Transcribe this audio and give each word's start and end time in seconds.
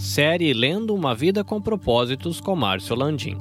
Série 0.00 0.54
Lendo 0.54 0.94
uma 0.94 1.14
Vida 1.14 1.44
com 1.44 1.60
Propósitos 1.60 2.40
com 2.40 2.56
Márcio 2.56 2.96
Landim. 2.96 3.36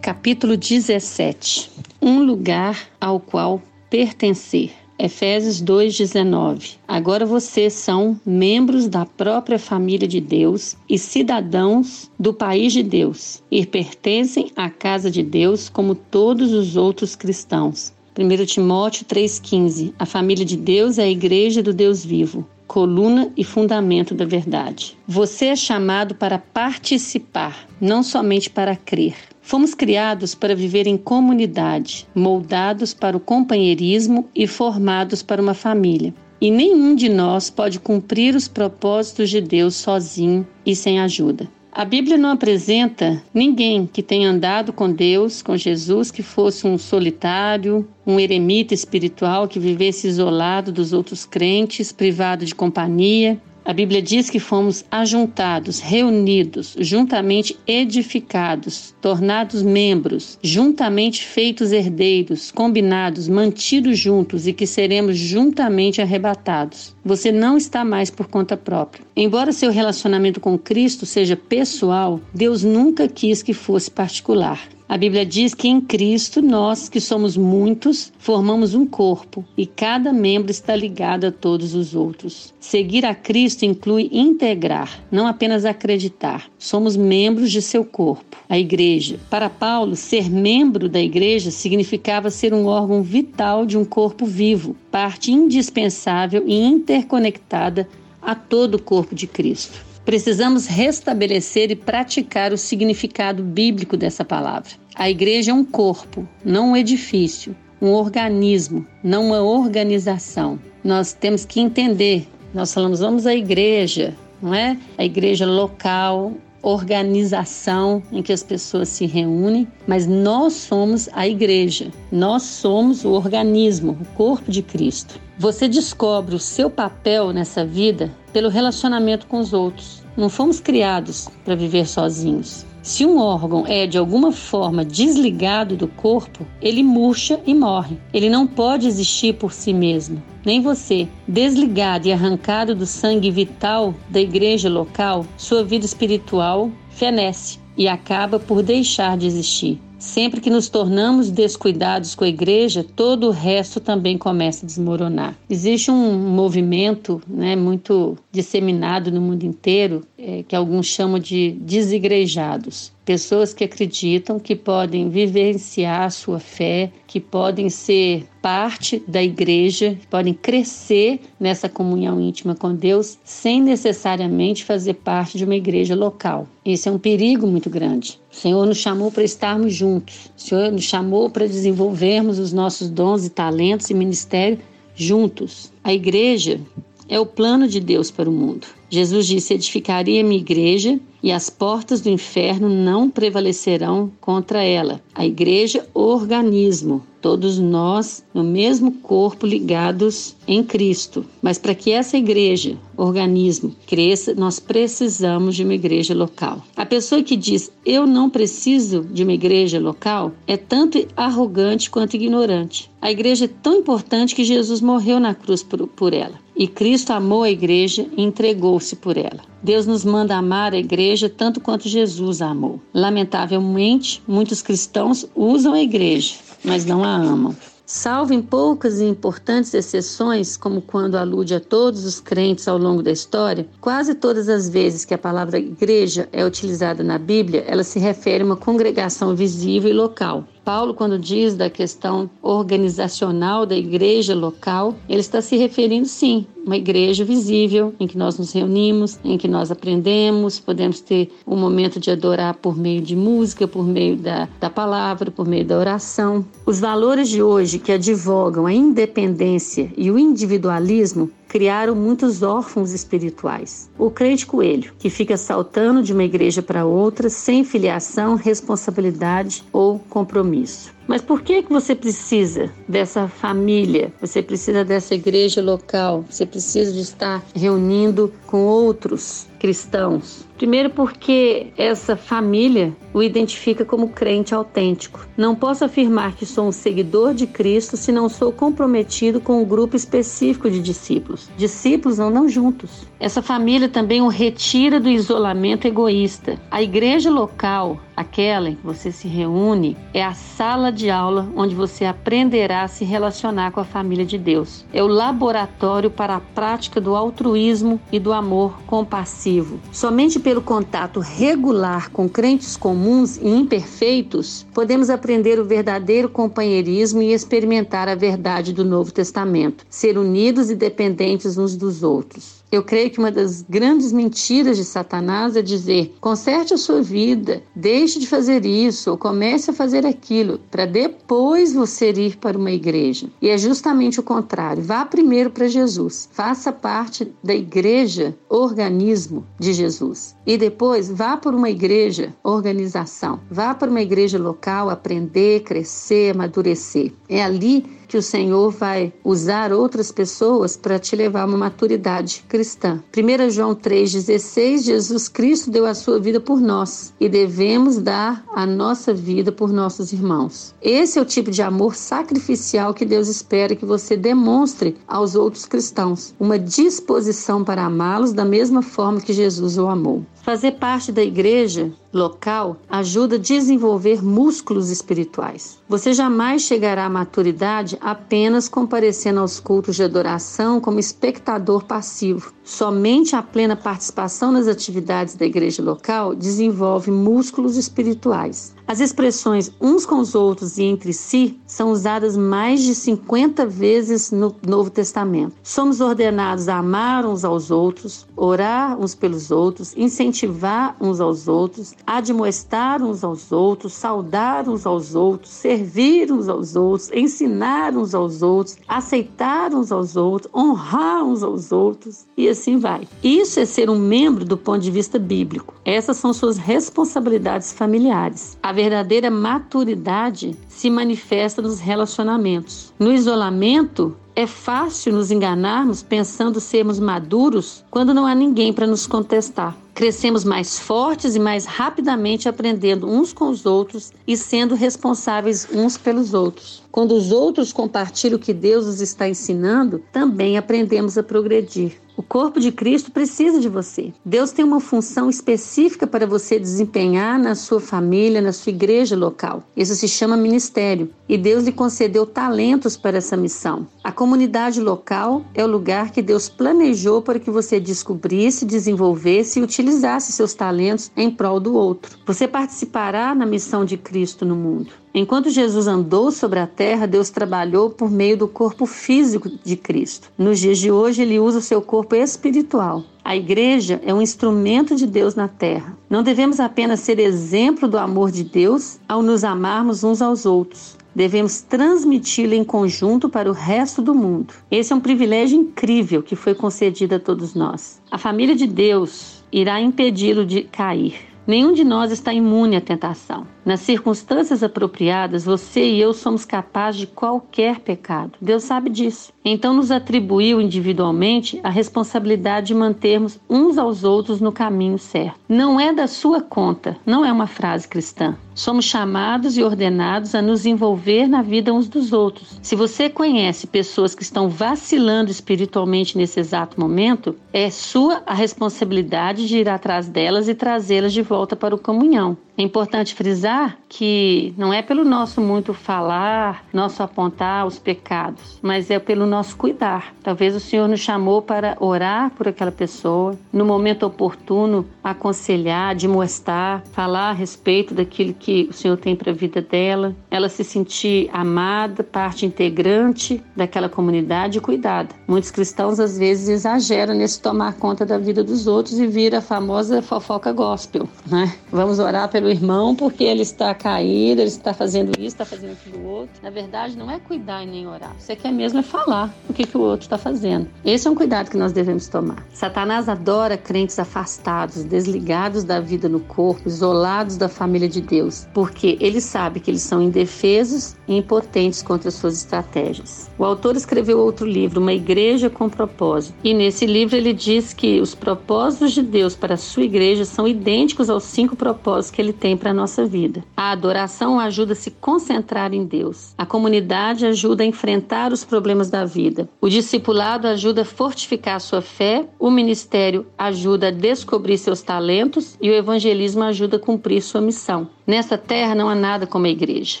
Capítulo 0.02 0.56
17 0.56 1.70
Um 2.02 2.24
lugar 2.24 2.88
ao 3.00 3.20
qual 3.20 3.62
pertencer. 3.88 4.72
Efésios 4.98 5.62
2,19 5.62 6.78
Agora 6.86 7.24
vocês 7.24 7.74
são 7.74 8.20
membros 8.26 8.88
da 8.88 9.06
própria 9.06 9.58
família 9.58 10.08
de 10.08 10.20
Deus 10.20 10.76
e 10.90 10.98
cidadãos 10.98 12.10
do 12.18 12.34
país 12.34 12.72
de 12.72 12.82
Deus 12.82 13.40
e 13.48 13.64
pertencem 13.64 14.50
à 14.56 14.68
casa 14.68 15.12
de 15.12 15.22
Deus 15.22 15.68
como 15.68 15.94
todos 15.94 16.52
os 16.52 16.76
outros 16.76 17.14
cristãos. 17.14 17.94
1 18.18 18.46
Timóteo 18.46 19.04
3,15 19.06 19.94
A 19.96 20.06
família 20.06 20.44
de 20.44 20.56
Deus 20.56 20.98
é 20.98 21.04
a 21.04 21.10
igreja 21.10 21.62
do 21.62 21.72
Deus 21.72 22.04
vivo, 22.04 22.44
coluna 22.66 23.30
e 23.36 23.44
fundamento 23.44 24.14
da 24.14 24.24
verdade. 24.24 24.96
Você 25.06 25.46
é 25.46 25.56
chamado 25.56 26.14
para 26.14 26.38
participar, 26.38 27.68
não 27.80 28.02
somente 28.02 28.50
para 28.50 28.76
crer. 28.76 29.14
Fomos 29.40 29.74
criados 29.74 30.34
para 30.34 30.54
viver 30.54 30.86
em 30.86 30.96
comunidade, 30.96 32.08
moldados 32.14 32.94
para 32.94 33.16
o 33.16 33.20
companheirismo 33.20 34.28
e 34.34 34.46
formados 34.46 35.22
para 35.22 35.42
uma 35.42 35.54
família. 35.54 36.14
E 36.40 36.50
nenhum 36.50 36.94
de 36.94 37.08
nós 37.08 37.50
pode 37.50 37.78
cumprir 37.78 38.34
os 38.34 38.48
propósitos 38.48 39.30
de 39.30 39.40
Deus 39.40 39.76
sozinho 39.76 40.46
e 40.64 40.74
sem 40.74 40.98
ajuda. 41.00 41.48
A 41.76 41.84
Bíblia 41.84 42.16
não 42.16 42.30
apresenta 42.30 43.20
ninguém 43.34 43.84
que 43.84 44.00
tenha 44.00 44.30
andado 44.30 44.72
com 44.72 44.88
Deus, 44.88 45.42
com 45.42 45.56
Jesus, 45.56 46.08
que 46.08 46.22
fosse 46.22 46.68
um 46.68 46.78
solitário, 46.78 47.84
um 48.06 48.20
eremita 48.20 48.72
espiritual 48.72 49.48
que 49.48 49.58
vivesse 49.58 50.06
isolado 50.06 50.70
dos 50.70 50.92
outros 50.92 51.26
crentes, 51.26 51.90
privado 51.90 52.44
de 52.44 52.54
companhia, 52.54 53.42
a 53.64 53.72
Bíblia 53.72 54.02
diz 54.02 54.28
que 54.28 54.38
fomos 54.38 54.84
ajuntados, 54.90 55.80
reunidos, 55.80 56.76
juntamente 56.78 57.56
edificados, 57.66 58.94
tornados 59.00 59.62
membros, 59.62 60.38
juntamente 60.42 61.24
feitos 61.24 61.72
herdeiros, 61.72 62.50
combinados, 62.50 63.26
mantidos 63.26 63.98
juntos 63.98 64.46
e 64.46 64.52
que 64.52 64.66
seremos 64.66 65.16
juntamente 65.16 66.02
arrebatados. 66.02 66.94
Você 67.04 67.32
não 67.32 67.56
está 67.56 67.84
mais 67.84 68.10
por 68.10 68.28
conta 68.28 68.56
própria. 68.56 69.04
Embora 69.16 69.52
seu 69.52 69.70
relacionamento 69.70 70.40
com 70.40 70.58
Cristo 70.58 71.06
seja 71.06 71.36
pessoal, 71.36 72.20
Deus 72.34 72.62
nunca 72.62 73.08
quis 73.08 73.42
que 73.42 73.54
fosse 73.54 73.90
particular. 73.90 74.60
A 74.86 74.98
Bíblia 74.98 75.24
diz 75.24 75.54
que 75.54 75.66
em 75.66 75.80
Cristo 75.80 76.42
nós, 76.42 76.90
que 76.90 77.00
somos 77.00 77.38
muitos, 77.38 78.12
formamos 78.18 78.74
um 78.74 78.84
corpo 78.86 79.42
e 79.56 79.66
cada 79.66 80.12
membro 80.12 80.50
está 80.50 80.76
ligado 80.76 81.24
a 81.24 81.32
todos 81.32 81.74
os 81.74 81.94
outros. 81.94 82.52
Seguir 82.60 83.06
a 83.06 83.14
Cristo 83.14 83.64
inclui 83.64 84.10
integrar, 84.12 85.02
não 85.10 85.26
apenas 85.26 85.64
acreditar. 85.64 86.50
Somos 86.58 86.96
membros 86.96 87.50
de 87.50 87.62
seu 87.62 87.82
corpo, 87.82 88.36
a 88.46 88.58
igreja. 88.58 89.18
Para 89.30 89.48
Paulo, 89.48 89.96
ser 89.96 90.30
membro 90.30 90.86
da 90.86 91.00
igreja 91.00 91.50
significava 91.50 92.30
ser 92.30 92.52
um 92.52 92.66
órgão 92.66 93.02
vital 93.02 93.64
de 93.64 93.78
um 93.78 93.86
corpo 93.86 94.26
vivo, 94.26 94.76
parte 94.90 95.32
indispensável 95.32 96.44
e 96.46 96.62
interconectada 96.62 97.88
a 98.20 98.34
todo 98.34 98.74
o 98.74 98.82
corpo 98.82 99.14
de 99.14 99.26
Cristo. 99.26 99.93
Precisamos 100.04 100.66
restabelecer 100.66 101.70
e 101.70 101.76
praticar 101.76 102.52
o 102.52 102.58
significado 102.58 103.42
bíblico 103.42 103.96
dessa 103.96 104.22
palavra. 104.22 104.72
A 104.94 105.08
igreja 105.08 105.50
é 105.50 105.54
um 105.54 105.64
corpo, 105.64 106.28
não 106.44 106.72
um 106.72 106.76
edifício, 106.76 107.56
um 107.80 107.88
organismo, 107.88 108.86
não 109.02 109.28
uma 109.28 109.40
organização. 109.40 110.58
Nós 110.84 111.14
temos 111.14 111.46
que 111.46 111.58
entender. 111.58 112.28
Nós 112.52 112.72
falamos, 112.72 113.00
vamos 113.00 113.26
à 113.26 113.34
igreja, 113.34 114.14
não 114.42 114.54
é? 114.54 114.76
A 114.98 115.04
igreja 115.04 115.46
local, 115.46 116.34
organização 116.62 118.02
em 118.12 118.22
que 118.22 118.32
as 118.32 118.42
pessoas 118.42 118.90
se 118.90 119.06
reúnem, 119.06 119.66
mas 119.86 120.06
nós 120.06 120.52
somos 120.52 121.08
a 121.12 121.26
igreja, 121.26 121.90
nós 122.12 122.42
somos 122.42 123.04
o 123.04 123.10
organismo, 123.10 123.98
o 124.00 124.04
corpo 124.16 124.50
de 124.50 124.62
Cristo. 124.62 125.18
Você 125.38 125.66
descobre 125.66 126.34
o 126.34 126.38
seu 126.38 126.70
papel 126.70 127.32
nessa 127.32 127.64
vida 127.64 128.10
pelo 128.34 128.50
relacionamento 128.50 129.28
com 129.28 129.38
os 129.38 129.52
outros. 129.52 130.02
Não 130.16 130.28
fomos 130.28 130.60
criados 130.60 131.28
para 131.44 131.54
viver 131.54 131.86
sozinhos. 131.86 132.66
Se 132.82 133.06
um 133.06 133.18
órgão 133.18 133.64
é 133.66 133.86
de 133.86 133.96
alguma 133.96 134.30
forma 134.30 134.84
desligado 134.84 135.74
do 135.74 135.88
corpo, 135.88 136.44
ele 136.60 136.82
murcha 136.82 137.40
e 137.46 137.54
morre. 137.54 137.96
Ele 138.12 138.28
não 138.28 138.46
pode 138.46 138.86
existir 138.86 139.34
por 139.34 139.52
si 139.52 139.72
mesmo. 139.72 140.22
Nem 140.44 140.60
você, 140.60 141.08
desligado 141.26 142.06
e 142.06 142.12
arrancado 142.12 142.74
do 142.74 142.84
sangue 142.84 143.30
vital 143.30 143.94
da 144.10 144.20
igreja 144.20 144.68
local, 144.68 145.24
sua 145.38 145.64
vida 145.64 145.86
espiritual 145.86 146.70
fenece 146.90 147.58
e 147.76 147.88
acaba 147.88 148.38
por 148.38 148.62
deixar 148.62 149.16
de 149.16 149.26
existir. 149.26 149.80
Sempre 150.04 150.38
que 150.38 150.50
nos 150.50 150.68
tornamos 150.68 151.30
descuidados 151.30 152.14
com 152.14 152.24
a 152.24 152.28
igreja, 152.28 152.84
todo 152.84 153.28
o 153.28 153.30
resto 153.30 153.80
também 153.80 154.18
começa 154.18 154.64
a 154.64 154.66
desmoronar. 154.66 155.34
Existe 155.48 155.90
um 155.90 156.12
movimento 156.12 157.22
né, 157.26 157.56
muito 157.56 158.16
disseminado 158.30 159.10
no 159.10 159.20
mundo 159.20 159.44
inteiro, 159.44 160.06
é, 160.18 160.44
que 160.46 160.54
alguns 160.54 160.86
chamam 160.86 161.18
de 161.18 161.52
desigrejados. 161.52 162.92
Pessoas 163.04 163.52
que 163.52 163.64
acreditam 163.64 164.38
que 164.38 164.54
podem 164.54 165.10
vivenciar 165.10 166.02
a 166.02 166.10
sua 166.10 166.38
fé, 166.38 166.90
que 167.06 167.20
podem 167.20 167.68
ser 167.68 168.26
parte 168.40 169.02
da 169.06 169.22
igreja, 169.22 169.96
podem 170.10 170.32
crescer 170.32 171.20
nessa 171.38 171.68
comunhão 171.68 172.20
íntima 172.20 172.54
com 172.54 172.74
Deus 172.74 173.18
sem 173.22 173.60
necessariamente 173.60 174.64
fazer 174.64 174.94
parte 174.94 175.36
de 175.36 175.44
uma 175.44 175.54
igreja 175.54 175.94
local. 175.94 176.48
Esse 176.64 176.88
é 176.88 176.92
um 176.92 176.98
perigo 176.98 177.46
muito 177.46 177.68
grande. 177.68 178.18
O 178.32 178.36
Senhor 178.36 178.66
nos 178.66 178.78
chamou 178.78 179.12
para 179.12 179.22
estarmos 179.22 179.74
juntos. 179.74 179.93
O 179.98 180.40
Senhor 180.40 180.72
nos 180.72 180.84
chamou 180.84 181.28
para 181.30 181.46
desenvolvermos 181.46 182.38
os 182.38 182.52
nossos 182.52 182.88
dons 182.88 183.24
e 183.24 183.30
talentos 183.30 183.90
e 183.90 183.94
ministério 183.94 184.58
juntos. 184.94 185.72
A 185.82 185.92
igreja 185.92 186.60
é 187.08 187.20
o 187.20 187.26
plano 187.26 187.68
de 187.68 187.80
Deus 187.80 188.10
para 188.10 188.28
o 188.28 188.32
mundo. 188.32 188.66
Jesus 188.88 189.26
disse: 189.26 189.54
Edificaria 189.54 190.24
minha 190.24 190.40
igreja 190.40 190.98
e 191.22 191.30
as 191.30 191.50
portas 191.50 192.00
do 192.00 192.08
inferno 192.08 192.68
não 192.68 193.10
prevalecerão 193.10 194.10
contra 194.20 194.62
ela. 194.62 195.00
A 195.14 195.26
igreja, 195.26 195.86
organismo, 195.92 197.04
todos 197.20 197.58
nós 197.58 198.23
no 198.34 198.42
mesmo 198.42 198.90
corpo 198.90 199.46
ligados 199.46 200.34
em 200.46 200.62
Cristo. 200.62 201.24
Mas 201.40 201.56
para 201.56 201.74
que 201.74 201.92
essa 201.92 202.16
igreja, 202.16 202.76
organismo, 202.96 203.74
cresça, 203.86 204.34
nós 204.34 204.58
precisamos 204.58 205.54
de 205.54 205.62
uma 205.62 205.74
igreja 205.74 206.12
local. 206.12 206.62
A 206.76 206.84
pessoa 206.84 207.22
que 207.22 207.36
diz 207.36 207.70
eu 207.86 208.06
não 208.06 208.28
preciso 208.28 209.02
de 209.02 209.22
uma 209.22 209.32
igreja 209.32 209.78
local 209.78 210.32
é 210.46 210.56
tanto 210.56 211.06
arrogante 211.16 211.88
quanto 211.88 212.14
ignorante. 212.14 212.90
A 213.00 213.10
igreja 213.10 213.44
é 213.44 213.48
tão 213.48 213.76
importante 213.76 214.34
que 214.34 214.42
Jesus 214.42 214.80
morreu 214.80 215.20
na 215.20 215.34
cruz 215.34 215.62
por, 215.62 215.86
por 215.86 216.12
ela. 216.12 216.42
E 216.56 216.66
Cristo 216.66 217.10
amou 217.10 217.42
a 217.42 217.50
igreja 217.50 218.06
e 218.16 218.22
entregou-se 218.22 218.96
por 218.96 219.16
ela. 219.16 219.40
Deus 219.62 219.86
nos 219.86 220.04
manda 220.04 220.36
amar 220.36 220.72
a 220.72 220.78
igreja 220.78 221.28
tanto 221.28 221.60
quanto 221.60 221.88
Jesus 221.88 222.40
a 222.40 222.48
amou. 222.50 222.80
Lamentavelmente, 222.94 224.22
muitos 224.26 224.62
cristãos 224.62 225.26
usam 225.34 225.74
a 225.74 225.80
igreja, 225.80 226.34
mas 226.64 226.84
não 226.84 227.04
a 227.04 227.14
amam. 227.14 227.54
Salvo 227.86 228.32
em 228.32 228.40
poucas 228.40 228.98
e 228.98 229.04
importantes 229.04 229.74
exceções, 229.74 230.56
como 230.56 230.80
quando 230.80 231.16
alude 231.16 231.54
a 231.54 231.60
todos 231.60 232.06
os 232.06 232.18
crentes 232.18 232.66
ao 232.66 232.78
longo 232.78 233.02
da 233.02 233.10
história, 233.10 233.68
quase 233.78 234.14
todas 234.14 234.48
as 234.48 234.70
vezes 234.70 235.04
que 235.04 235.12
a 235.12 235.18
palavra 235.18 235.58
igreja 235.58 236.26
é 236.32 236.46
utilizada 236.46 237.04
na 237.04 237.18
Bíblia, 237.18 237.62
ela 237.66 237.84
se 237.84 237.98
refere 237.98 238.42
a 238.42 238.46
uma 238.46 238.56
congregação 238.56 239.36
visível 239.36 239.90
e 239.90 239.92
local. 239.92 240.48
Paulo, 240.64 240.94
quando 240.94 241.18
diz 241.18 241.54
da 241.54 241.68
questão 241.68 242.30
organizacional 242.40 243.66
da 243.66 243.76
igreja 243.76 244.34
local, 244.34 244.96
ele 245.08 245.20
está 245.20 245.42
se 245.42 245.56
referindo, 245.56 246.06
sim, 246.06 246.46
uma 246.64 246.76
igreja 246.76 247.24
visível 247.24 247.94
em 248.00 248.06
que 248.06 248.16
nós 248.16 248.38
nos 248.38 248.52
reunimos, 248.52 249.18
em 249.22 249.36
que 249.36 249.46
nós 249.46 249.70
aprendemos, 249.70 250.58
podemos 250.58 251.00
ter 251.00 251.30
um 251.46 251.56
momento 251.56 252.00
de 252.00 252.10
adorar 252.10 252.54
por 252.54 252.76
meio 252.76 253.02
de 253.02 253.14
música, 253.14 253.68
por 253.68 253.84
meio 253.84 254.16
da, 254.16 254.48
da 254.58 254.70
palavra, 254.70 255.30
por 255.30 255.46
meio 255.46 255.66
da 255.66 255.78
oração. 255.78 256.44
Os 256.64 256.80
valores 256.80 257.28
de 257.28 257.42
hoje 257.42 257.78
que 257.78 257.92
advogam 257.92 258.64
a 258.64 258.72
independência 258.72 259.92
e 259.96 260.10
o 260.10 260.18
individualismo 260.18 261.30
criaram 261.54 261.94
muitos 261.94 262.42
órfãos 262.42 262.92
espirituais. 262.92 263.88
O 263.96 264.10
crente 264.10 264.44
coelho, 264.44 264.92
que 264.98 265.08
fica 265.08 265.36
saltando 265.36 266.02
de 266.02 266.12
uma 266.12 266.24
igreja 266.24 266.60
para 266.60 266.84
outra 266.84 267.30
sem 267.30 267.62
filiação, 267.62 268.34
responsabilidade 268.34 269.62
ou 269.72 270.00
compromisso. 270.00 270.92
Mas 271.06 271.20
por 271.20 271.42
que 271.42 271.62
que 271.62 271.72
você 271.72 271.94
precisa 271.94 272.70
dessa 272.88 273.28
família? 273.28 274.12
Você 274.20 274.42
precisa 274.42 274.84
dessa 274.84 275.14
igreja 275.14 275.62
local? 275.62 276.24
Você 276.28 276.46
precisa 276.46 276.92
de 276.92 277.00
estar 277.00 277.42
reunindo 277.54 278.32
com 278.46 278.64
outros 278.64 279.46
cristãos? 279.58 280.44
Primeiro, 280.56 280.88
porque 280.88 281.72
essa 281.76 282.16
família 282.16 282.96
o 283.12 283.22
identifica 283.22 283.84
como 283.84 284.08
crente 284.08 284.54
autêntico. 284.54 285.26
Não 285.36 285.54
posso 285.54 285.84
afirmar 285.84 286.36
que 286.36 286.46
sou 286.46 286.68
um 286.68 286.72
seguidor 286.72 287.34
de 287.34 287.46
Cristo 287.46 287.96
se 287.96 288.12
não 288.12 288.28
sou 288.28 288.52
comprometido 288.52 289.40
com 289.40 289.60
um 289.60 289.64
grupo 289.64 289.96
específico 289.96 290.70
de 290.70 290.80
discípulos. 290.80 291.50
Discípulos 291.56 292.20
andam 292.20 292.48
juntos. 292.48 293.06
Essa 293.18 293.42
família 293.42 293.88
também 293.88 294.22
o 294.22 294.28
retira 294.28 295.00
do 295.00 295.10
isolamento 295.10 295.88
egoísta. 295.88 296.58
A 296.70 296.80
igreja 296.80 297.30
local, 297.30 297.98
aquela 298.16 298.68
em 298.70 298.74
que 298.74 298.84
você 298.84 299.10
se 299.10 299.28
reúne, 299.28 299.96
é 300.12 300.22
a 300.22 300.34
sala 300.34 300.90
de 300.90 301.10
aula 301.10 301.48
onde 301.56 301.74
você 301.74 302.04
aprenderá 302.04 302.82
a 302.82 302.88
se 302.88 303.04
relacionar 303.04 303.72
com 303.72 303.80
a 303.80 303.84
família 303.84 304.24
de 304.24 304.38
Deus. 304.38 304.84
É 304.92 305.02
o 305.02 305.06
laboratório 305.06 306.10
para 306.10 306.36
a 306.36 306.40
prática 306.40 307.00
do 307.00 307.14
altruísmo 307.14 308.00
e 308.10 308.18
do 308.18 308.32
amor 308.32 308.80
compassivo. 308.86 309.80
Somente 309.92 310.38
pelo 310.38 310.62
contato 310.62 311.20
regular 311.20 312.10
com 312.10 312.28
crentes 312.28 312.76
comuns 312.76 313.36
e 313.36 313.48
imperfeitos, 313.48 314.66
podemos 314.72 315.10
aprender 315.10 315.58
o 315.58 315.64
verdadeiro 315.64 316.28
companheirismo 316.28 317.22
e 317.22 317.32
experimentar 317.32 318.08
a 318.08 318.14
verdade 318.14 318.72
do 318.72 318.84
Novo 318.84 319.12
Testamento, 319.12 319.84
ser 319.88 320.18
unidos 320.18 320.70
e 320.70 320.74
dependentes 320.74 321.58
uns 321.58 321.76
dos 321.76 322.02
outros. 322.02 322.63
Eu 322.74 322.82
creio 322.82 323.08
que 323.08 323.20
uma 323.20 323.30
das 323.30 323.62
grandes 323.62 324.10
mentiras 324.10 324.76
de 324.76 324.84
Satanás 324.84 325.54
é 325.54 325.62
dizer: 325.62 326.12
conserte 326.20 326.74
a 326.74 326.76
sua 326.76 327.00
vida, 327.00 327.62
deixe 327.72 328.18
de 328.18 328.26
fazer 328.26 328.66
isso 328.66 329.12
ou 329.12 329.16
comece 329.16 329.70
a 329.70 329.72
fazer 329.72 330.04
aquilo, 330.04 330.58
para 330.72 330.84
depois 330.84 331.72
você 331.72 332.10
ir 332.10 332.36
para 332.36 332.58
uma 332.58 332.72
igreja. 332.72 333.28
E 333.40 333.48
é 333.48 333.56
justamente 333.56 334.18
o 334.18 334.24
contrário. 334.24 334.82
Vá 334.82 335.06
primeiro 335.06 335.50
para 335.50 335.68
Jesus, 335.68 336.28
faça 336.32 336.72
parte 336.72 337.32
da 337.44 337.54
igreja, 337.54 338.36
organismo 338.48 339.46
de 339.56 339.72
Jesus. 339.72 340.34
E 340.44 340.58
depois 340.58 341.08
vá 341.08 341.36
para 341.36 341.54
uma 341.54 341.70
igreja, 341.70 342.34
organização. 342.42 343.38
Vá 343.48 343.72
para 343.72 343.88
uma 343.88 344.02
igreja 344.02 344.36
local, 344.36 344.90
aprender, 344.90 345.60
crescer, 345.60 346.34
amadurecer. 346.34 347.12
É 347.28 347.40
ali 347.40 347.86
que 348.06 348.16
o 348.16 348.22
Senhor 348.22 348.70
vai 348.70 349.12
usar 349.22 349.72
outras 349.72 350.10
pessoas 350.10 350.76
para 350.76 350.98
te 350.98 351.16
levar 351.16 351.42
a 351.42 351.46
uma 351.46 351.56
maturidade 351.56 352.44
cristã. 352.48 353.02
1 353.16 353.50
João 353.50 353.74
3,16, 353.74 354.84
Jesus 354.84 355.28
Cristo 355.28 355.70
deu 355.70 355.86
a 355.86 355.94
sua 355.94 356.18
vida 356.18 356.40
por 356.40 356.60
nós 356.60 357.12
e 357.18 357.28
devemos 357.28 357.98
dar 357.98 358.44
a 358.54 358.66
nossa 358.66 359.12
vida 359.12 359.50
por 359.50 359.72
nossos 359.72 360.12
irmãos. 360.12 360.74
Esse 360.82 361.18
é 361.18 361.22
o 361.22 361.24
tipo 361.24 361.50
de 361.50 361.62
amor 361.62 361.94
sacrificial 361.94 362.94
que 362.94 363.04
Deus 363.04 363.28
espera 363.28 363.76
que 363.76 363.86
você 363.86 364.16
demonstre 364.16 364.96
aos 365.06 365.34
outros 365.34 365.66
cristãos, 365.66 366.34
uma 366.38 366.58
disposição 366.58 367.64
para 367.64 367.84
amá-los 367.84 368.32
da 368.32 368.44
mesma 368.44 368.82
forma 368.82 369.20
que 369.20 369.32
Jesus 369.32 369.78
o 369.78 369.88
amou. 369.88 370.24
Fazer 370.44 370.72
parte 370.72 371.10
da 371.10 371.22
igreja 371.22 371.90
local 372.12 372.76
ajuda 372.90 373.36
a 373.36 373.38
desenvolver 373.38 374.22
músculos 374.22 374.90
espirituais. 374.90 375.78
Você 375.88 376.12
jamais 376.12 376.60
chegará 376.60 377.06
à 377.06 377.08
maturidade 377.08 377.96
apenas 377.98 378.68
comparecendo 378.68 379.40
aos 379.40 379.58
cultos 379.58 379.96
de 379.96 380.02
adoração 380.02 380.82
como 380.82 381.00
espectador 381.00 381.84
passivo. 381.84 382.52
Somente 382.64 383.36
a 383.36 383.42
plena 383.42 383.76
participação 383.76 384.50
nas 384.50 384.66
atividades 384.66 385.34
da 385.34 385.44
igreja 385.44 385.82
local 385.82 386.34
desenvolve 386.34 387.10
músculos 387.10 387.76
espirituais. 387.76 388.74
As 388.86 389.00
expressões 389.00 389.70
uns 389.80 390.04
com 390.04 390.18
os 390.18 390.34
outros 390.34 390.76
e 390.76 390.84
entre 390.84 391.12
si 391.12 391.58
são 391.66 391.90
usadas 391.90 392.36
mais 392.36 392.82
de 392.82 392.94
50 392.94 393.66
vezes 393.66 394.30
no 394.30 394.54
Novo 394.66 394.90
Testamento. 394.90 395.54
Somos 395.62 396.00
ordenados 396.00 396.68
a 396.68 396.78
amar 396.78 397.24
uns 397.24 397.44
aos 397.44 397.70
outros, 397.70 398.26
orar 398.36 398.98
uns 398.98 399.14
pelos 399.14 399.50
outros, 399.50 399.94
incentivar 399.96 400.96
uns 401.00 401.18
aos 401.18 401.48
outros, 401.48 401.94
admoestar 402.06 403.02
uns 403.02 403.24
aos 403.24 403.52
outros, 403.52 403.94
saudar 403.94 404.68
uns 404.68 404.86
aos 404.86 405.14
outros, 405.14 405.50
servir 405.50 406.30
uns 406.30 406.48
aos 406.48 406.76
outros, 406.76 407.10
ensinar 407.12 407.94
uns 407.96 408.14
aos 408.14 408.42
outros, 408.42 408.76
aceitar 408.86 409.72
uns 409.74 409.90
aos 409.90 410.14
outros, 410.14 410.52
honrar 410.54 411.24
uns 411.24 411.42
aos 411.42 411.72
outros 411.72 412.26
e 412.36 412.53
assim 412.54 412.78
vai. 412.78 413.06
Isso 413.22 413.60
é 413.60 413.64
ser 413.64 413.90
um 413.90 413.98
membro 413.98 414.44
do 414.44 414.56
ponto 414.56 414.80
de 414.80 414.90
vista 414.90 415.18
bíblico. 415.18 415.74
Essas 415.84 416.16
são 416.16 416.32
suas 416.32 416.56
responsabilidades 416.56 417.72
familiares. 417.72 418.56
A 418.62 418.72
verdadeira 418.72 419.30
maturidade 419.30 420.56
se 420.68 420.88
manifesta 420.88 421.60
nos 421.60 421.78
relacionamentos. 421.78 422.92
No 422.98 423.12
isolamento, 423.12 424.16
é 424.36 424.48
fácil 424.48 425.12
nos 425.12 425.30
enganarmos 425.30 426.02
pensando 426.02 426.60
sermos 426.60 426.98
maduros 426.98 427.84
quando 427.88 428.12
não 428.12 428.26
há 428.26 428.34
ninguém 428.34 428.72
para 428.72 428.86
nos 428.86 429.06
contestar. 429.06 429.76
Crescemos 429.94 430.42
mais 430.42 430.76
fortes 430.76 431.36
e 431.36 431.38
mais 431.38 431.66
rapidamente 431.66 432.48
aprendendo 432.48 433.08
uns 433.08 433.32
com 433.32 433.48
os 433.48 433.64
outros 433.64 434.12
e 434.26 434.36
sendo 434.36 434.74
responsáveis 434.74 435.68
uns 435.72 435.96
pelos 435.96 436.34
outros. 436.34 436.82
Quando 436.90 437.14
os 437.14 437.30
outros 437.30 437.72
compartilham 437.72 438.36
o 438.36 438.40
que 438.40 438.52
Deus 438.52 438.86
nos 438.86 439.00
está 439.00 439.28
ensinando, 439.28 440.02
também 440.12 440.58
aprendemos 440.58 441.16
a 441.16 441.22
progredir. 441.22 441.92
O 442.16 442.22
corpo 442.22 442.60
de 442.60 442.70
Cristo 442.70 443.10
precisa 443.10 443.58
de 443.58 443.68
você. 443.68 444.12
Deus 444.24 444.52
tem 444.52 444.64
uma 444.64 444.78
função 444.78 445.28
específica 445.28 446.06
para 446.06 446.28
você 446.28 446.60
desempenhar 446.60 447.38
na 447.40 447.56
sua 447.56 447.80
família, 447.80 448.40
na 448.40 448.52
sua 448.52 448.70
igreja 448.70 449.16
local. 449.16 449.64
Isso 449.76 449.96
se 449.96 450.06
chama 450.06 450.36
ministério 450.36 451.10
e 451.28 451.36
Deus 451.36 451.64
lhe 451.64 451.72
concedeu 451.72 452.24
talentos 452.24 452.96
para 452.96 453.18
essa 453.18 453.36
missão. 453.36 453.88
A 454.04 454.12
comunidade 454.12 454.80
local 454.80 455.44
é 455.54 455.64
o 455.64 455.68
lugar 455.68 456.12
que 456.12 456.22
Deus 456.22 456.48
planejou 456.48 457.20
para 457.20 457.40
que 457.40 457.50
você 457.50 457.80
descobrisse, 457.80 458.64
desenvolvesse 458.64 459.58
e 459.58 459.62
utilizasse 459.62 460.30
seus 460.30 460.54
talentos 460.54 461.10
em 461.16 461.28
prol 461.28 461.58
do 461.58 461.74
outro. 461.74 462.16
Você 462.24 462.46
participará 462.46 463.34
na 463.34 463.44
missão 463.44 463.84
de 463.84 463.96
Cristo 463.96 464.44
no 464.44 464.54
mundo. 464.54 465.03
Enquanto 465.16 465.48
Jesus 465.48 465.86
andou 465.86 466.32
sobre 466.32 466.58
a 466.58 466.66
terra, 466.66 467.06
Deus 467.06 467.30
trabalhou 467.30 467.88
por 467.88 468.10
meio 468.10 468.36
do 468.36 468.48
corpo 468.48 468.84
físico 468.84 469.48
de 469.62 469.76
Cristo. 469.76 470.28
Nos 470.36 470.58
dias 470.58 470.76
de 470.78 470.90
hoje, 470.90 471.22
ele 471.22 471.38
usa 471.38 471.58
o 471.58 471.62
seu 471.62 471.80
corpo 471.80 472.16
espiritual. 472.16 473.04
A 473.24 473.36
igreja 473.36 474.02
é 474.04 474.12
um 474.12 474.20
instrumento 474.20 474.96
de 474.96 475.06
Deus 475.06 475.36
na 475.36 475.46
terra. 475.46 475.96
Não 476.10 476.24
devemos 476.24 476.58
apenas 476.58 476.98
ser 476.98 477.20
exemplo 477.20 477.86
do 477.86 477.96
amor 477.96 478.32
de 478.32 478.42
Deus 478.42 478.98
ao 479.08 479.22
nos 479.22 479.44
amarmos 479.44 480.02
uns 480.02 480.20
aos 480.20 480.44
outros. 480.44 480.96
Devemos 481.14 481.60
transmiti-lo 481.60 482.54
em 482.54 482.64
conjunto 482.64 483.28
para 483.28 483.48
o 483.48 483.54
resto 483.54 484.02
do 484.02 484.16
mundo. 484.16 484.52
Esse 484.68 484.92
é 484.92 484.96
um 484.96 485.00
privilégio 485.00 485.56
incrível 485.56 486.24
que 486.24 486.34
foi 486.34 486.56
concedido 486.56 487.14
a 487.14 487.20
todos 487.20 487.54
nós. 487.54 488.02
A 488.10 488.18
família 488.18 488.56
de 488.56 488.66
Deus 488.66 489.44
irá 489.52 489.80
impedi-lo 489.80 490.44
de 490.44 490.62
cair. 490.62 491.14
Nenhum 491.46 491.72
de 491.72 491.84
nós 491.84 492.10
está 492.10 492.34
imune 492.34 492.74
à 492.74 492.80
tentação. 492.80 493.53
Nas 493.64 493.80
circunstâncias 493.80 494.62
apropriadas, 494.62 495.44
você 495.44 495.88
e 495.88 496.00
eu 496.00 496.12
somos 496.12 496.44
capazes 496.44 497.00
de 497.00 497.06
qualquer 497.06 497.80
pecado. 497.80 498.32
Deus 498.40 498.64
sabe 498.64 498.90
disso. 498.90 499.32
Então, 499.42 499.74
nos 499.74 499.90
atribuiu 499.90 500.60
individualmente 500.60 501.60
a 501.62 501.70
responsabilidade 501.70 502.68
de 502.68 502.74
mantermos 502.74 503.38
uns 503.48 503.78
aos 503.78 504.04
outros 504.04 504.40
no 504.40 504.52
caminho 504.52 504.98
certo. 504.98 505.38
Não 505.48 505.80
é 505.80 505.92
da 505.92 506.06
sua 506.06 506.40
conta, 506.40 506.96
não 507.06 507.24
é 507.24 507.32
uma 507.32 507.46
frase 507.46 507.88
cristã. 507.88 508.36
Somos 508.54 508.84
chamados 508.84 509.58
e 509.58 509.64
ordenados 509.64 510.34
a 510.34 510.40
nos 510.40 510.64
envolver 510.64 511.26
na 511.26 511.42
vida 511.42 511.72
uns 511.72 511.88
dos 511.88 512.12
outros. 512.12 512.58
Se 512.62 512.76
você 512.76 513.10
conhece 513.10 513.66
pessoas 513.66 514.14
que 514.14 514.22
estão 514.22 514.48
vacilando 514.48 515.30
espiritualmente 515.30 516.16
nesse 516.16 516.38
exato 516.38 516.78
momento, 516.78 517.34
é 517.52 517.68
sua 517.68 518.22
a 518.24 518.32
responsabilidade 518.32 519.48
de 519.48 519.58
ir 519.58 519.68
atrás 519.68 520.08
delas 520.08 520.48
e 520.48 520.54
trazê-las 520.54 521.12
de 521.12 521.20
volta 521.20 521.56
para 521.56 521.74
o 521.74 521.78
comunhão. 521.78 522.36
É 522.56 522.62
importante 522.62 523.14
frisar 523.14 523.76
que 523.88 524.54
não 524.56 524.72
é 524.72 524.80
pelo 524.80 525.04
nosso 525.04 525.40
muito 525.40 525.74
falar, 525.74 526.64
nosso 526.72 527.02
apontar 527.02 527.66
os 527.66 527.78
pecados, 527.78 528.58
mas 528.62 528.90
é 528.90 528.98
pelo 528.98 529.26
nosso 529.26 529.56
cuidar. 529.56 530.14
Talvez 530.22 530.54
o 530.54 530.60
Senhor 530.60 530.88
nos 530.88 531.00
chamou 531.00 531.42
para 531.42 531.76
orar 531.80 532.30
por 532.30 532.46
aquela 532.46 532.70
pessoa, 532.70 533.36
no 533.52 533.64
momento 533.64 534.04
oportuno, 534.06 534.86
aconselhar, 535.02 535.94
demonstrar, 535.96 536.82
falar 536.92 537.30
a 537.30 537.32
respeito 537.32 537.92
daquilo 537.92 538.32
que 538.34 538.68
o 538.70 538.72
Senhor 538.72 538.96
tem 538.96 539.16
para 539.16 539.32
a 539.32 539.34
vida 539.34 539.60
dela, 539.60 540.14
ela 540.30 540.48
se 540.48 540.62
sentir 540.62 541.28
amada, 541.32 542.04
parte 542.04 542.46
integrante 542.46 543.42
daquela 543.56 543.88
comunidade 543.88 544.58
e 544.58 544.60
cuidada. 544.60 545.14
Muitos 545.26 545.50
cristãos 545.50 545.98
às 545.98 546.18
vezes 546.18 546.48
exageram 546.48 547.14
nesse 547.14 547.40
tomar 547.40 547.74
conta 547.74 548.06
da 548.06 548.18
vida 548.18 548.44
dos 548.44 548.66
outros 548.66 548.98
e 548.98 549.06
vira 549.06 549.38
a 549.38 549.42
famosa 549.42 550.00
fofoca 550.02 550.52
gospel, 550.52 551.08
né? 551.26 551.52
Vamos 551.70 551.98
orar 551.98 552.28
pelo 552.28 552.43
o 552.44 552.50
irmão 552.50 552.94
porque 552.94 553.24
ele 553.24 553.42
está 553.42 553.74
caído, 553.74 554.40
ele 554.40 554.48
está 554.48 554.74
fazendo 554.74 555.12
isso, 555.18 555.28
está 555.28 555.44
fazendo 555.44 555.72
aquilo 555.72 556.04
outro. 556.06 556.34
Na 556.42 556.50
verdade, 556.50 556.96
não 556.96 557.10
é 557.10 557.18
cuidar 557.18 557.62
e 557.62 557.66
nem 557.66 557.86
orar. 557.86 558.14
Você 558.18 558.36
quer 558.36 558.52
mesmo 558.52 558.80
é 558.80 558.82
falar 558.82 559.34
o 559.48 559.52
que, 559.52 559.66
que 559.66 559.76
o 559.76 559.80
outro 559.80 560.06
está 560.06 560.18
fazendo. 560.18 560.68
Esse 560.84 561.08
é 561.08 561.10
um 561.10 561.14
cuidado 561.14 561.50
que 561.50 561.56
nós 561.56 561.72
devemos 561.72 562.08
tomar. 562.08 562.44
Satanás 562.52 563.08
adora 563.08 563.56
crentes 563.56 563.98
afastados, 563.98 564.84
desligados 564.84 565.64
da 565.64 565.80
vida 565.80 566.08
no 566.08 566.20
corpo, 566.20 566.68
isolados 566.68 567.36
da 567.36 567.48
família 567.48 567.88
de 567.88 568.00
Deus, 568.00 568.46
porque 568.52 568.98
ele 569.00 569.20
sabe 569.20 569.60
que 569.60 569.70
eles 569.70 569.82
são 569.82 570.02
indefesos 570.02 570.96
e 571.08 571.16
impotentes 571.16 571.82
contra 571.82 572.10
suas 572.10 572.34
estratégias. 572.34 573.30
O 573.38 573.44
autor 573.44 573.76
escreveu 573.76 574.18
outro 574.18 574.46
livro, 574.46 574.80
Uma 574.80 574.92
Igreja 574.92 575.48
com 575.48 575.68
Propósito, 575.68 576.34
e 576.44 576.52
nesse 576.52 576.86
livro 576.86 577.16
ele 577.16 577.32
diz 577.32 577.72
que 577.72 578.00
os 578.00 578.14
propósitos 578.14 578.92
de 578.92 579.02
Deus 579.02 579.34
para 579.34 579.54
a 579.54 579.56
sua 579.56 579.84
igreja 579.84 580.24
são 580.24 580.46
idênticos 580.46 581.08
aos 581.08 581.24
cinco 581.24 581.56
propósitos 581.56 582.10
que 582.10 582.20
ele 582.20 582.32
tem 582.34 582.56
para 582.56 582.70
a 582.70 582.74
nossa 582.74 583.06
vida. 583.06 583.42
A 583.56 583.70
adoração 583.70 584.38
ajuda 584.38 584.72
a 584.72 584.76
se 584.76 584.90
concentrar 584.90 585.72
em 585.72 585.84
Deus. 585.84 586.34
A 586.36 586.44
comunidade 586.44 587.24
ajuda 587.24 587.62
a 587.62 587.66
enfrentar 587.66 588.32
os 588.32 588.44
problemas 588.44 588.90
da 588.90 589.04
vida. 589.04 589.48
O 589.60 589.68
discipulado 589.68 590.46
ajuda 590.46 590.82
a 590.82 590.84
fortificar 590.84 591.56
a 591.56 591.60
sua 591.60 591.80
fé. 591.80 592.26
O 592.38 592.50
ministério 592.50 593.26
ajuda 593.38 593.88
a 593.88 593.90
descobrir 593.90 594.58
seus 594.58 594.82
talentos 594.82 595.56
e 595.60 595.70
o 595.70 595.74
evangelismo 595.74 596.42
ajuda 596.42 596.76
a 596.76 596.80
cumprir 596.80 597.22
sua 597.22 597.40
missão. 597.40 597.88
Nessa 598.06 598.36
terra 598.36 598.74
não 598.74 598.88
há 598.88 598.94
nada 598.94 599.26
como 599.26 599.46
a 599.46 599.50
igreja. 599.50 600.00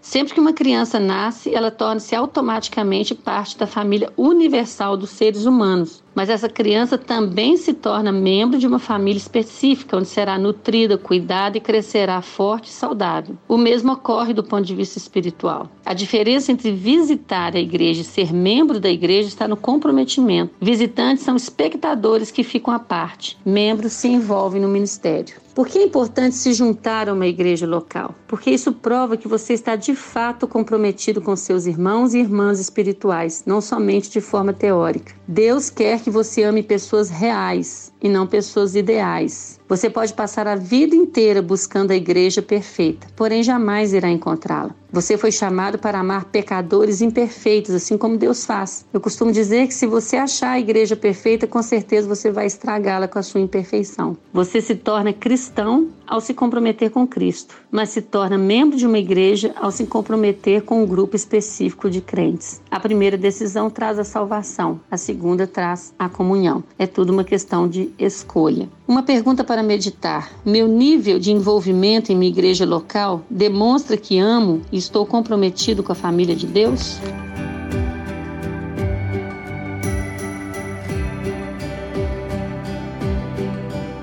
Sempre 0.00 0.34
que 0.34 0.40
uma 0.40 0.52
criança 0.52 1.00
nasce, 1.00 1.52
ela 1.54 1.70
torna-se 1.70 2.14
automaticamente 2.14 3.14
parte 3.14 3.58
da 3.58 3.66
família 3.66 4.12
universal 4.16 4.96
dos 4.96 5.10
seres 5.10 5.44
humanos. 5.44 6.02
Mas 6.14 6.28
essa 6.28 6.48
criança 6.48 6.96
também 6.96 7.56
se 7.56 7.72
torna 7.72 8.12
membro 8.12 8.58
de 8.58 8.66
uma 8.66 8.78
família 8.78 9.18
específica, 9.18 9.96
onde 9.96 10.08
será 10.08 10.38
nutrida, 10.38 10.98
cuidada 10.98 11.58
e 11.58 11.60
crescerá 11.60 12.20
forte 12.22 12.66
e 12.66 12.72
saudável. 12.72 13.36
O 13.48 13.56
mesmo 13.56 13.92
ocorre 13.92 14.34
do 14.34 14.42
ponto 14.42 14.64
de 14.64 14.74
vista 14.74 14.98
espiritual. 14.98 15.68
A 15.84 15.94
diferença 15.94 16.52
entre 16.52 16.72
visitar 16.72 17.54
a 17.54 17.60
igreja 17.60 18.02
e 18.02 18.04
ser 18.04 18.32
membro 18.32 18.80
da 18.80 18.90
igreja 18.90 19.28
está 19.28 19.46
no 19.46 19.56
comprometimento. 19.56 20.54
Visitantes 20.60 21.24
são 21.24 21.36
espectadores 21.36 22.30
que 22.30 22.42
ficam 22.44 22.72
à 22.72 22.78
parte, 22.78 23.36
membros 23.44 23.92
se 23.92 24.08
envolvem 24.08 24.60
no 24.60 24.68
ministério. 24.68 25.34
Por 25.54 25.66
que 25.66 25.78
é 25.78 25.84
importante 25.84 26.36
se 26.36 26.52
juntar 26.52 27.08
a 27.08 27.12
uma 27.12 27.26
igreja 27.26 27.66
local? 27.66 28.14
Porque 28.28 28.50
isso 28.50 28.72
prova 28.72 29.16
que 29.16 29.26
você 29.26 29.52
está 29.52 29.74
de 29.74 29.94
fato 29.94 30.46
comprometido 30.46 31.20
com 31.20 31.34
seus 31.34 31.66
irmãos 31.66 32.14
e 32.14 32.18
irmãs 32.18 32.60
espirituais, 32.60 33.42
não 33.44 33.60
somente 33.60 34.10
de 34.10 34.20
forma 34.20 34.52
teórica. 34.52 35.14
Deus 35.26 35.68
quer 35.68 36.00
que 36.00 36.10
você 36.10 36.44
ame 36.44 36.62
pessoas 36.62 37.10
reais 37.10 37.89
e 38.02 38.08
não 38.08 38.26
pessoas 38.26 38.74
ideais. 38.74 39.60
Você 39.68 39.88
pode 39.88 40.12
passar 40.14 40.48
a 40.48 40.56
vida 40.56 40.96
inteira 40.96 41.40
buscando 41.40 41.92
a 41.92 41.94
igreja 41.94 42.42
perfeita, 42.42 43.06
porém 43.14 43.42
jamais 43.42 43.92
irá 43.92 44.10
encontrá-la. 44.10 44.74
Você 44.92 45.16
foi 45.16 45.30
chamado 45.30 45.78
para 45.78 46.00
amar 46.00 46.24
pecadores 46.24 47.00
imperfeitos, 47.00 47.72
assim 47.72 47.96
como 47.96 48.16
Deus 48.16 48.44
faz. 48.44 48.84
Eu 48.92 49.00
costumo 49.00 49.30
dizer 49.30 49.68
que 49.68 49.74
se 49.74 49.86
você 49.86 50.16
achar 50.16 50.50
a 50.50 50.58
igreja 50.58 50.96
perfeita, 50.96 51.46
com 51.46 51.62
certeza 51.62 52.08
você 52.08 52.32
vai 52.32 52.46
estragá-la 52.46 53.06
com 53.06 53.16
a 53.16 53.22
sua 53.22 53.40
imperfeição. 53.40 54.16
Você 54.32 54.60
se 54.60 54.74
torna 54.74 55.12
cristão 55.12 55.90
ao 56.04 56.20
se 56.20 56.34
comprometer 56.34 56.90
com 56.90 57.06
Cristo, 57.06 57.54
mas 57.70 57.90
se 57.90 58.02
torna 58.02 58.36
membro 58.36 58.76
de 58.76 58.84
uma 58.84 58.98
igreja 58.98 59.54
ao 59.54 59.70
se 59.70 59.86
comprometer 59.86 60.62
com 60.62 60.82
um 60.82 60.86
grupo 60.86 61.14
específico 61.14 61.88
de 61.88 62.00
crentes. 62.00 62.60
A 62.68 62.80
primeira 62.80 63.16
decisão 63.16 63.70
traz 63.70 63.96
a 63.96 64.02
salvação, 64.02 64.80
a 64.90 64.96
segunda 64.96 65.46
traz 65.46 65.94
a 65.96 66.08
comunhão. 66.08 66.64
É 66.76 66.88
tudo 66.88 67.10
uma 67.10 67.22
questão 67.22 67.68
de 67.68 67.89
escolha. 67.98 68.68
Uma 68.86 69.02
pergunta 69.02 69.44
para 69.44 69.62
meditar: 69.62 70.30
meu 70.44 70.66
nível 70.66 71.18
de 71.18 71.30
envolvimento 71.30 72.12
em 72.12 72.16
minha 72.16 72.30
igreja 72.30 72.64
local 72.64 73.24
demonstra 73.30 73.96
que 73.96 74.18
amo 74.18 74.62
e 74.72 74.78
estou 74.78 75.06
comprometido 75.06 75.82
com 75.82 75.92
a 75.92 75.94
família 75.94 76.34
de 76.34 76.46
Deus? 76.46 76.98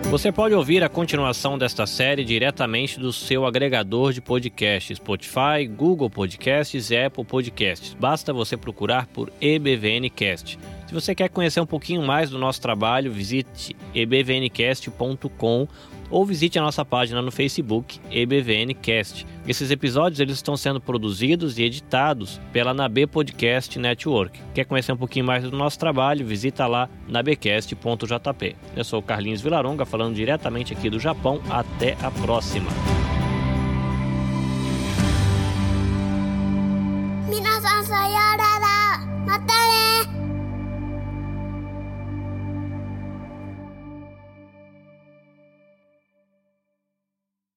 Você 0.09 0.31
pode 0.31 0.55
ouvir 0.55 0.83
a 0.85 0.89
continuação 0.89 1.57
desta 1.57 1.85
série 1.85 2.23
diretamente 2.23 2.97
do 2.97 3.11
seu 3.11 3.45
agregador 3.45 4.13
de 4.13 4.21
podcasts, 4.21 4.97
Spotify, 4.97 5.67
Google 5.69 6.09
Podcasts 6.09 6.89
e 6.89 6.97
Apple 6.97 7.25
Podcasts. 7.25 7.93
Basta 7.93 8.31
você 8.31 8.55
procurar 8.55 9.05
por 9.07 9.29
EBVNcast. 9.41 10.57
Se 10.87 10.93
você 10.93 11.13
quer 11.13 11.27
conhecer 11.27 11.59
um 11.59 11.65
pouquinho 11.65 12.01
mais 12.01 12.29
do 12.29 12.39
nosso 12.39 12.61
trabalho, 12.61 13.11
visite 13.11 13.75
ebvncast.com 13.93 15.67
ou 16.09 16.25
visite 16.25 16.57
a 16.57 16.61
nossa 16.61 16.85
página 16.85 17.21
no 17.21 17.29
Facebook 17.29 17.99
EBVNcast. 18.09 19.27
Esses 19.45 19.69
episódios 19.69 20.21
eles 20.21 20.35
estão 20.35 20.55
sendo 20.55 20.79
produzidos 20.79 21.59
e 21.59 21.63
editados 21.63 22.39
pela 22.53 22.73
Nabe 22.73 23.05
Podcast 23.05 23.77
Network. 23.77 24.39
Quer 24.53 24.63
conhecer 24.63 24.93
um 24.93 24.97
pouquinho 24.97 25.25
mais 25.25 25.43
do 25.43 25.57
nosso 25.57 25.77
trabalho? 25.77 26.25
Visita 26.25 26.65
lá 26.65 26.89
nabecast.jp. 27.05 28.55
Eu 28.73 28.83
sou 28.85 28.99
o 28.99 29.03
Carlinhos 29.03 29.41
Vilaronga 29.41 29.85
falando 29.85 30.15
diretamente 30.15 30.71
aqui 30.71 30.89
do 30.89 31.01
Japão. 31.01 31.41
Até 31.49 31.97
a 32.01 32.09
próxima. 32.09 32.96